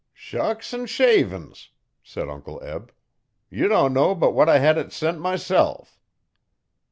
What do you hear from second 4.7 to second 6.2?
it sent myself.'